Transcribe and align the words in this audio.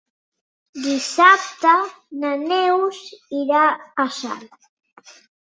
Dissabte 0.85 1.73
na 2.23 2.31
Neus 2.45 3.03
irà 3.43 3.63
a 4.05 4.07
Salt. 4.23 4.73